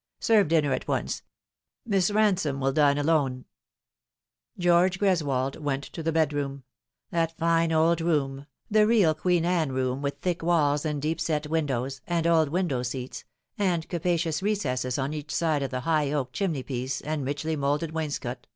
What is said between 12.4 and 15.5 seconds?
window seats, and capacious recesses on each